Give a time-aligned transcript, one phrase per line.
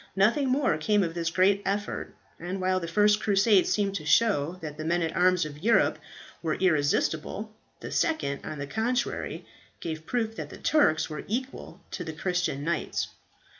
[0.15, 4.57] Nothing more came of this great effort, and while the first Crusade seemed to show
[4.59, 5.99] that the men at arms of Europe
[6.41, 9.45] were irresistible, the second on the contrary
[9.79, 13.09] gave proof that the Turks were equal to the Christian knights.